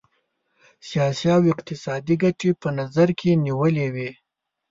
سیاسي 0.87 1.27
او 1.35 1.41
اقتصادي 1.53 2.15
ګټي 2.23 2.49
په 2.61 2.69
نظر 2.79 3.09
کې 3.19 3.41
نیولي 3.45 3.87
وې. 3.93 4.09